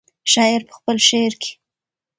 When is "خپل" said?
0.77-0.97